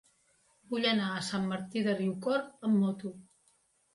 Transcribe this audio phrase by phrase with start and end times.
[0.71, 3.15] Vull anar a Sant Martí de Riucorb amb moto.